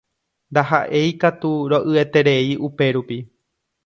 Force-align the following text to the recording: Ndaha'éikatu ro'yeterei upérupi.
Ndaha'éikatu 0.51 1.51
ro'yeterei 1.73 2.47
upérupi. 2.69 3.19